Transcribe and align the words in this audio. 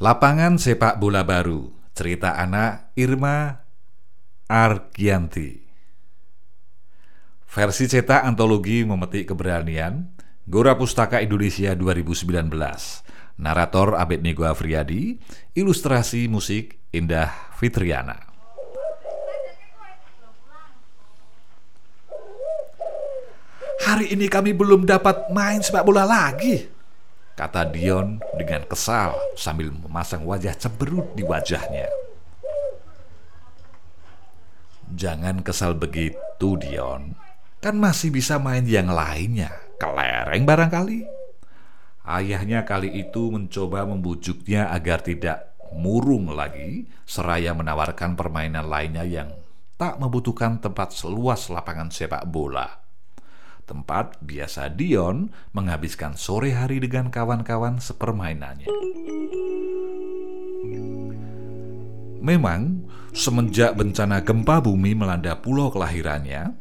Lapangan 0.00 0.56
sepak 0.56 0.96
bola 0.96 1.28
baru, 1.28 1.68
cerita 1.92 2.32
anak 2.32 2.96
Irma 2.96 3.68
Argianti. 4.48 5.60
Versi 7.44 7.84
cetak 7.84 8.24
antologi 8.24 8.80
memetik 8.80 9.28
keberanian, 9.28 10.08
Gora 10.48 10.72
Pustaka 10.80 11.20
Indonesia 11.20 11.76
2019. 11.76 12.32
Narator 13.44 14.00
Abednego 14.00 14.48
Afriadi, 14.48 15.20
ilustrasi 15.52 16.32
musik 16.32 16.80
Indah 16.96 17.52
Fitriana. 17.60 18.24
Hari 23.84 24.16
ini 24.16 24.32
kami 24.32 24.56
belum 24.56 24.88
dapat 24.88 25.28
main 25.28 25.60
sepak 25.60 25.84
bola 25.84 26.08
lagi, 26.08 26.79
kata 27.40 27.72
Dion 27.72 28.20
dengan 28.36 28.68
kesal 28.68 29.16
sambil 29.32 29.72
memasang 29.72 30.28
wajah 30.28 30.52
cemberut 30.60 31.16
di 31.16 31.24
wajahnya. 31.24 31.88
Jangan 34.92 35.40
kesal 35.40 35.72
begitu, 35.72 36.60
Dion. 36.60 37.16
Kan 37.64 37.80
masih 37.80 38.12
bisa 38.12 38.36
main 38.36 38.68
yang 38.68 38.92
lainnya, 38.92 39.56
kelereng 39.80 40.44
barangkali. 40.44 41.08
Ayahnya 42.04 42.68
kali 42.68 42.92
itu 43.08 43.32
mencoba 43.32 43.88
membujuknya 43.88 44.68
agar 44.68 45.00
tidak 45.00 45.56
murung 45.72 46.28
lagi, 46.36 46.92
seraya 47.08 47.56
menawarkan 47.56 48.20
permainan 48.20 48.68
lainnya 48.68 49.08
yang 49.08 49.32
tak 49.80 49.96
membutuhkan 49.96 50.60
tempat 50.60 50.92
seluas 50.92 51.48
lapangan 51.48 51.88
sepak 51.88 52.28
bola 52.28 52.89
tempat 53.70 54.18
biasa 54.18 54.74
Dion 54.74 55.30
menghabiskan 55.54 56.18
sore 56.18 56.50
hari 56.50 56.82
dengan 56.82 57.14
kawan-kawan 57.14 57.78
sepermainannya. 57.78 58.66
Memang, 62.18 62.90
semenjak 63.14 63.78
bencana 63.78 64.26
gempa 64.26 64.58
bumi 64.58 64.98
melanda 64.98 65.38
pulau 65.38 65.70
kelahirannya, 65.70 66.52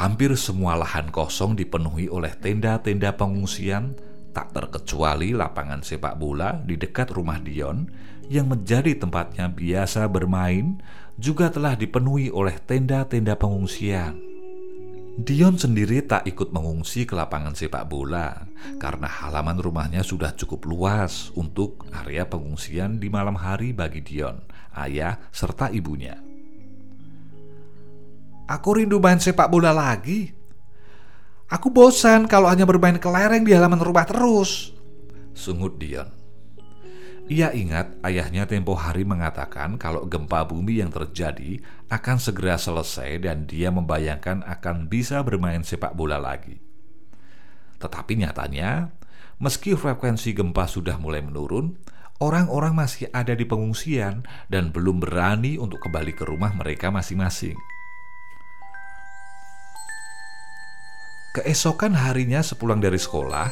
hampir 0.00 0.32
semua 0.40 0.80
lahan 0.80 1.12
kosong 1.12 1.52
dipenuhi 1.52 2.08
oleh 2.08 2.32
tenda-tenda 2.40 3.12
pengungsian, 3.14 3.94
tak 4.34 4.50
terkecuali 4.50 5.30
lapangan 5.30 5.86
sepak 5.86 6.18
bola 6.18 6.58
di 6.58 6.74
dekat 6.74 7.14
rumah 7.14 7.38
Dion 7.38 7.86
yang 8.26 8.50
menjadi 8.50 8.98
tempatnya 8.98 9.52
biasa 9.52 10.08
bermain, 10.10 10.82
juga 11.14 11.46
telah 11.46 11.78
dipenuhi 11.78 12.34
oleh 12.34 12.58
tenda-tenda 12.58 13.38
pengungsian. 13.38 14.33
Dion 15.14 15.54
sendiri 15.54 16.02
tak 16.02 16.26
ikut 16.26 16.50
mengungsi 16.50 17.06
ke 17.06 17.14
lapangan 17.14 17.54
sepak 17.54 17.86
bola 17.86 18.50
karena 18.82 19.06
halaman 19.06 19.62
rumahnya 19.62 20.02
sudah 20.02 20.34
cukup 20.34 20.66
luas 20.66 21.30
untuk 21.38 21.86
area 21.94 22.26
pengungsian 22.26 22.98
di 22.98 23.06
malam 23.06 23.38
hari 23.38 23.70
bagi 23.70 24.02
Dion, 24.02 24.42
ayah 24.74 25.22
serta 25.30 25.70
ibunya. 25.70 26.18
Aku 28.50 28.74
rindu 28.74 28.98
main 28.98 29.22
sepak 29.22 29.46
bola 29.46 29.70
lagi. 29.70 30.34
Aku 31.46 31.70
bosan 31.70 32.26
kalau 32.26 32.50
hanya 32.50 32.66
bermain 32.66 32.98
kelereng 32.98 33.46
di 33.46 33.54
halaman 33.54 33.78
rumah 33.78 34.10
terus. 34.10 34.74
Sungut 35.30 35.78
Dion. 35.78 36.23
Ia 37.24 37.56
ingat 37.56 38.04
ayahnya 38.04 38.44
tempo 38.44 38.76
hari 38.76 39.08
mengatakan 39.08 39.80
kalau 39.80 40.04
gempa 40.04 40.44
bumi 40.44 40.84
yang 40.84 40.92
terjadi 40.92 41.56
akan 41.88 42.20
segera 42.20 42.60
selesai 42.60 43.16
dan 43.16 43.48
dia 43.48 43.72
membayangkan 43.72 44.44
akan 44.44 44.92
bisa 44.92 45.24
bermain 45.24 45.64
sepak 45.64 45.96
bola 45.96 46.20
lagi. 46.20 46.60
Tetapi 47.80 48.20
nyatanya, 48.20 48.92
meski 49.40 49.72
frekuensi 49.72 50.36
gempa 50.36 50.68
sudah 50.68 51.00
mulai 51.00 51.24
menurun, 51.24 51.80
orang-orang 52.20 52.76
masih 52.76 53.08
ada 53.08 53.32
di 53.32 53.48
pengungsian 53.48 54.28
dan 54.52 54.68
belum 54.68 55.00
berani 55.00 55.56
untuk 55.56 55.80
kembali 55.80 56.12
ke 56.12 56.28
rumah 56.28 56.52
mereka 56.52 56.92
masing-masing. 56.92 57.56
Keesokan 61.40 61.96
harinya 61.96 62.44
sepulang 62.44 62.84
dari 62.84 63.00
sekolah, 63.00 63.48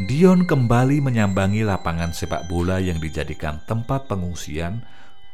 Dion 0.00 0.48
kembali 0.48 1.04
menyambangi 1.04 1.68
lapangan 1.68 2.16
sepak 2.16 2.48
bola 2.48 2.80
yang 2.80 2.96
dijadikan 2.96 3.60
tempat 3.68 4.08
pengungsian 4.08 4.80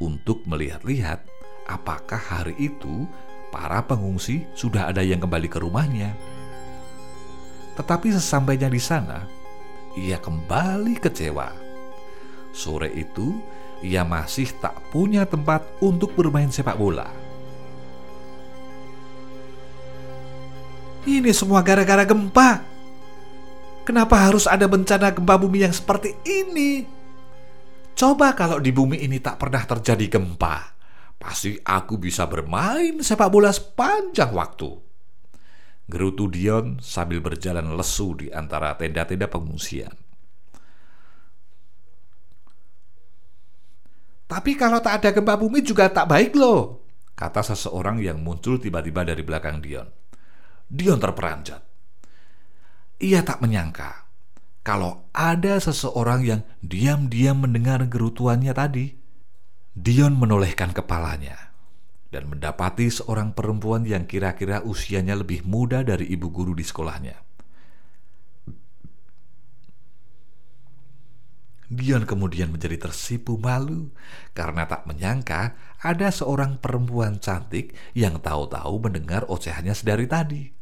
untuk 0.02 0.42
melihat-lihat 0.50 1.22
apakah 1.70 2.19
hari 2.19 2.58
itu 2.58 3.06
para 3.54 3.78
pengungsi 3.86 4.50
sudah 4.58 4.91
ada 4.91 4.98
yang 4.98 5.22
kembali 5.22 5.47
ke 5.47 5.62
rumahnya. 5.62 6.10
Tetapi 7.78 8.10
sesampainya 8.10 8.66
di 8.66 8.82
sana, 8.82 9.22
ia 9.94 10.18
kembali 10.18 10.98
kecewa. 10.98 11.54
Sore 12.50 12.91
itu, 12.98 13.38
ia 13.78 14.02
masih 14.02 14.50
tak 14.58 14.74
punya 14.91 15.22
tempat 15.22 15.62
untuk 15.78 16.18
bermain 16.18 16.50
sepak 16.50 16.74
bola. 16.74 17.06
Ini 21.06 21.30
semua 21.30 21.62
gara-gara 21.62 22.02
gempa, 22.02 22.78
Kenapa 23.88 24.21
harus 24.21 24.44
ada 24.44 24.69
bencana 24.69 25.16
gempa 25.16 25.41
bumi 25.41 25.65
yang 25.65 25.72
seperti 25.72 26.12
ini? 26.28 26.84
Coba 27.97 28.37
kalau 28.37 28.60
di 28.60 28.69
bumi 28.69 29.00
ini 29.00 29.16
tak 29.16 29.41
pernah 29.41 29.65
terjadi 29.65 30.12
gempa, 30.12 30.76
pasti 31.16 31.56
aku 31.56 31.97
bisa 31.97 32.28
bermain 32.28 33.00
sepak 33.00 33.32
bola 33.32 33.48
sepanjang 33.48 34.28
waktu. 34.37 34.77
Gerutu 35.88 36.28
Dion 36.28 36.84
sambil 36.84 37.25
berjalan 37.25 37.72
lesu 37.81 38.12
di 38.12 38.28
antara 38.28 38.77
tenda-tenda 38.77 39.25
pengungsian. 39.25 39.97
Tapi 44.28 44.53
kalau 44.53 44.84
tak 44.84 45.00
ada 45.00 45.16
gempa 45.16 45.41
bumi 45.41 45.65
juga 45.65 45.88
tak 45.88 46.12
baik 46.12 46.37
loh, 46.37 46.84
kata 47.16 47.41
seseorang 47.41 48.04
yang 48.04 48.21
muncul 48.21 48.60
tiba-tiba 48.60 49.00
dari 49.09 49.25
belakang 49.25 49.65
Dion. 49.65 49.88
Dion 50.69 51.00
terperanjat. 51.00 51.67
Ia 52.98 53.22
tak 53.22 53.38
menyangka 53.38 54.10
kalau 54.66 55.06
ada 55.14 55.54
seseorang 55.62 56.26
yang 56.26 56.41
diam-diam 56.66 57.47
mendengar 57.47 57.78
gerutuannya 57.86 58.50
tadi. 58.50 58.91
Dion 59.78 60.19
menolehkan 60.19 60.75
kepalanya 60.75 61.54
dan 62.10 62.26
mendapati 62.26 62.91
seorang 62.91 63.38
perempuan 63.38 63.86
yang 63.86 64.10
kira-kira 64.10 64.66
usianya 64.66 65.14
lebih 65.14 65.47
muda 65.47 65.86
dari 65.86 66.10
ibu 66.10 66.26
guru 66.34 66.59
di 66.59 66.66
sekolahnya. 66.66 67.14
Dion 71.70 72.03
kemudian 72.03 72.50
menjadi 72.50 72.91
tersipu 72.91 73.38
malu 73.38 73.94
karena 74.34 74.66
tak 74.66 74.91
menyangka 74.91 75.54
ada 75.78 76.10
seorang 76.10 76.59
perempuan 76.59 77.22
cantik 77.22 77.78
yang 77.94 78.19
tahu-tahu 78.19 78.82
mendengar 78.82 79.22
ocehannya 79.30 79.78
sedari 79.78 80.10
tadi. 80.10 80.57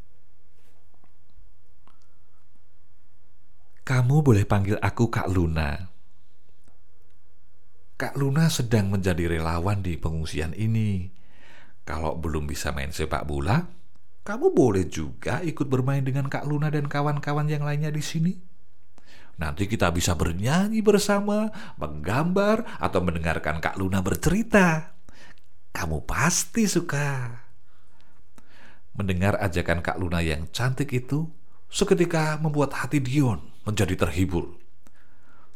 Kamu 3.97 4.21
boleh 4.21 4.45
panggil 4.45 4.77
aku 4.77 5.09
Kak 5.09 5.25
Luna. 5.33 5.73
Kak 7.97 8.13
Luna 8.21 8.53
sedang 8.53 8.93
menjadi 8.93 9.25
relawan 9.25 9.81
di 9.81 9.97
pengungsian 9.97 10.53
ini. 10.53 11.09
Kalau 11.81 12.13
belum 12.13 12.45
bisa 12.45 12.77
main 12.77 12.93
sepak 12.93 13.25
bola, 13.25 13.65
kamu 14.21 14.53
boleh 14.53 14.85
juga 14.85 15.41
ikut 15.41 15.65
bermain 15.73 16.05
dengan 16.05 16.29
Kak 16.29 16.45
Luna 16.45 16.69
dan 16.69 16.93
kawan-kawan 16.93 17.49
yang 17.49 17.65
lainnya 17.65 17.89
di 17.89 18.05
sini. 18.05 18.37
Nanti 19.41 19.65
kita 19.65 19.89
bisa 19.97 20.13
bernyanyi 20.13 20.85
bersama, 20.85 21.49
menggambar, 21.81 22.77
atau 22.77 23.01
mendengarkan 23.01 23.65
Kak 23.65 23.81
Luna 23.81 24.05
bercerita. 24.05 24.93
Kamu 25.73 26.05
pasti 26.05 26.69
suka. 26.69 27.33
Mendengar 28.93 29.41
ajakan 29.41 29.81
Kak 29.81 29.97
Luna 29.97 30.21
yang 30.21 30.53
cantik 30.53 30.93
itu, 30.93 31.33
seketika 31.73 32.37
membuat 32.37 32.77
hati 32.77 33.01
Dion 33.01 33.56
menjadi 33.67 34.07
terhibur. 34.07 34.57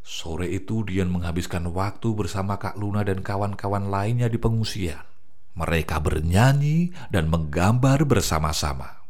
Sore 0.03 0.50
itu 0.50 0.82
Dian 0.82 1.09
menghabiskan 1.09 1.71
waktu 1.71 2.10
bersama 2.12 2.59
Kak 2.59 2.74
Luna 2.74 3.07
dan 3.07 3.22
kawan-kawan 3.22 3.89
lainnya 3.89 4.27
di 4.27 4.42
pengungsian. 4.42 5.07
Mereka 5.54 6.03
bernyanyi 6.03 6.91
dan 7.15 7.30
menggambar 7.30 8.03
bersama-sama. 8.04 9.07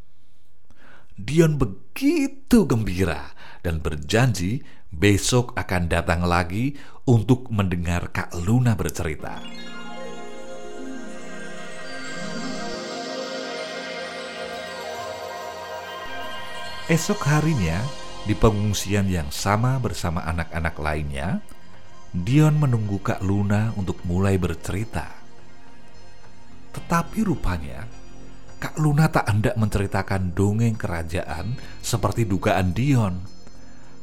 Dion 1.20 1.56
begitu 1.60 2.64
gembira 2.64 3.32
dan 3.60 3.80
berjanji 3.84 4.64
besok 4.88 5.52
akan 5.56 5.86
datang 5.86 6.24
lagi 6.24 6.74
untuk 7.06 7.48
mendengar 7.52 8.08
Kak 8.10 8.34
Luna 8.44 8.74
bercerita. 8.74 9.40
Esok 16.90 17.22
harinya, 17.22 17.78
di 18.28 18.34
pengungsian 18.36 19.08
yang 19.08 19.32
sama 19.32 19.80
bersama 19.80 20.20
anak-anak 20.28 20.76
lainnya, 20.76 21.40
Dion 22.10 22.58
menunggu 22.58 22.98
Kak 23.00 23.22
Luna 23.22 23.70
untuk 23.78 24.02
mulai 24.04 24.34
bercerita. 24.36 25.08
Tetapi 26.74 27.18
rupanya, 27.22 27.86
Kak 28.60 28.76
Luna 28.76 29.08
tak 29.08 29.30
hendak 29.30 29.56
menceritakan 29.56 30.36
dongeng 30.36 30.76
kerajaan 30.76 31.56
seperti 31.80 32.28
dugaan 32.28 32.76
Dion. 32.76 33.40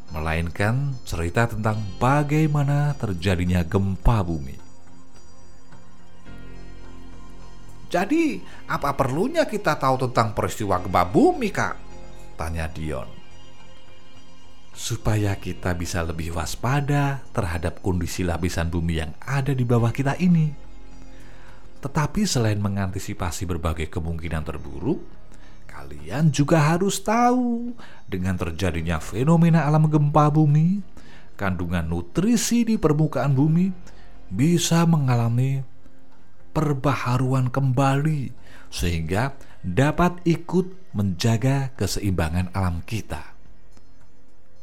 melainkan 0.07 0.95
cerita 1.03 1.51
tentang 1.51 1.83
bagaimana 1.99 2.95
terjadinya 2.95 3.59
gempa 3.67 4.23
bumi. 4.23 4.55
Jadi, 7.91 8.39
apa 8.71 8.95
perlunya 8.95 9.43
kita 9.43 9.75
tahu 9.75 10.07
tentang 10.07 10.31
peristiwa 10.31 10.79
gempa 10.79 11.03
bumi, 11.03 11.51
Kak? 11.51 11.75
Tanya 12.39 12.71
Dion. 12.71 13.16
Supaya 14.77 15.33
kita 15.33 15.73
bisa 15.73 16.05
lebih 16.05 16.37
waspada 16.37 17.25
terhadap 17.33 17.81
kondisi 17.81 18.21
lapisan 18.21 18.69
bumi 18.69 19.01
yang 19.01 19.11
ada 19.25 19.49
di 19.57 19.65
bawah 19.65 19.89
kita 19.89 20.13
ini. 20.21 20.53
Tetapi 21.81 22.21
selain 22.29 22.61
mengantisipasi 22.61 23.49
berbagai 23.49 23.89
kemungkinan 23.89 24.45
terburuk, 24.45 25.01
kalian 25.65 26.29
juga 26.29 26.61
harus 26.61 27.01
tahu 27.01 27.73
dengan 28.05 28.37
terjadinya 28.37 29.01
fenomena 29.01 29.65
alam 29.65 29.89
gempa 29.89 30.29
bumi, 30.29 30.85
kandungan 31.37 31.85
nutrisi 31.85 32.65
di 32.65 32.75
permukaan 32.77 33.33
bumi 33.33 33.73
bisa 34.29 34.85
mengalami 34.89 35.61
perbaharuan 36.51 37.53
kembali 37.53 38.33
sehingga 38.73 39.37
dapat 39.61 40.17
ikut 40.25 40.93
menjaga 40.97 41.73
keseimbangan 41.77 42.49
alam 42.57 42.81
kita. 42.81 43.36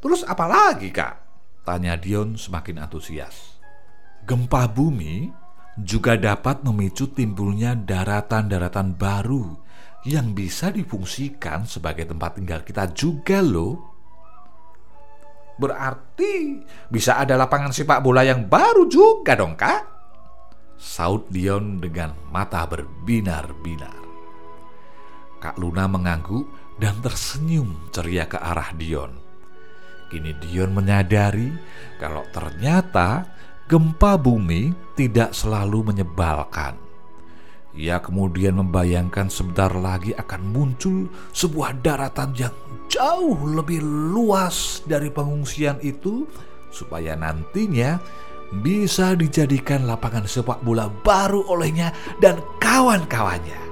Terus 0.04 0.20
apa 0.28 0.44
lagi, 0.44 0.92
Kak? 0.92 1.24
Tanya 1.64 1.96
Dion 1.96 2.36
semakin 2.36 2.84
antusias. 2.84 3.56
Gempa 4.28 4.68
bumi 4.68 5.32
juga 5.80 6.20
dapat 6.20 6.60
memicu 6.60 7.08
timbulnya 7.08 7.72
daratan-daratan 7.72 9.00
baru 9.00 9.56
yang 10.04 10.36
bisa 10.36 10.68
difungsikan 10.68 11.64
sebagai 11.64 12.04
tempat 12.04 12.36
tinggal 12.36 12.60
kita 12.60 12.92
juga 12.92 13.40
loh. 13.40 13.96
Berarti 15.56 16.60
bisa 16.92 17.16
ada 17.16 17.40
lapangan 17.40 17.72
sepak 17.72 18.04
bola 18.04 18.28
yang 18.28 18.44
baru 18.44 18.84
juga 18.84 19.32
dong, 19.32 19.56
Kak? 19.56 19.96
Saud 20.76 21.32
Dion 21.32 21.80
dengan 21.80 22.12
mata 22.28 22.68
berbinar-binar. 22.68 24.04
Kak 25.40 25.56
Luna 25.56 25.88
mengangguk 25.88 26.76
dan 26.76 27.00
tersenyum 27.00 27.88
ceria 27.88 28.28
ke 28.28 28.36
arah 28.36 28.68
Dion. 28.76 29.23
Kini 30.14 30.30
Dion 30.38 30.70
menyadari 30.70 31.50
kalau 31.98 32.22
ternyata 32.30 33.26
gempa 33.66 34.14
bumi 34.14 34.70
tidak 34.94 35.34
selalu 35.34 35.90
menyebalkan. 35.90 36.78
Ia 37.74 37.98
kemudian 37.98 38.62
membayangkan 38.62 39.26
sebentar 39.26 39.74
lagi 39.74 40.14
akan 40.14 40.54
muncul 40.54 41.10
sebuah 41.34 41.82
daratan 41.82 42.30
yang 42.38 42.54
jauh 42.86 43.34
lebih 43.58 43.82
luas 43.82 44.86
dari 44.86 45.10
pengungsian 45.10 45.82
itu, 45.82 46.30
supaya 46.70 47.18
nantinya 47.18 47.98
bisa 48.62 49.18
dijadikan 49.18 49.82
lapangan 49.82 50.30
sepak 50.30 50.62
bola 50.62 50.86
baru 51.02 51.42
olehnya 51.50 51.90
dan 52.22 52.38
kawan-kawannya. 52.62 53.63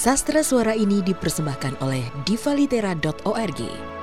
Sastra 0.00 0.40
suara 0.40 0.72
ini 0.72 1.04
dipersembahkan 1.04 1.84
oleh 1.84 2.00
divalitera.org. 2.24 3.99